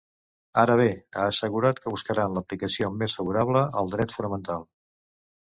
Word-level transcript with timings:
Ara 0.59 0.77
bé, 0.79 0.87
ha 1.19 1.25
assegurat 1.33 1.81
que 1.83 1.93
buscaran 1.97 2.39
“l’aplicació 2.39 2.91
més 3.03 3.17
favorable 3.19 3.63
al 3.83 3.93
dret 3.95 4.17
fonamental”. 4.19 4.67